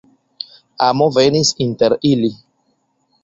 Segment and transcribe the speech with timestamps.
[0.85, 2.31] Amo venis inter ili.